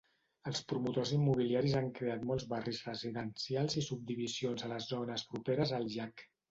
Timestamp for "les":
4.77-4.93